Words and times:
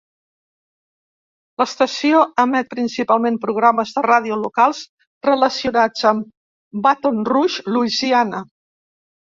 L'estació 1.61 2.21
emet 2.45 2.71
principalment 2.73 3.37
programes 3.45 3.93
de 3.99 4.05
ràdio 4.09 4.41
locals 4.47 4.83
relacionats 5.31 6.11
amb 6.15 6.85
Baton 6.89 7.25
Rouge, 7.33 7.69
Louisiana. 7.79 8.47